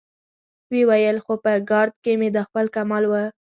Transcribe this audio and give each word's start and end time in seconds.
ويې 0.69 0.83
ويل: 0.89 1.17
خو 1.25 1.33
په 1.43 1.51
ګارد 1.69 1.95
کې 2.03 2.11
مې 2.19 2.29
دا 2.35 2.41
خپل 2.47 2.65
کمال 2.75 3.03
و. 3.07 3.13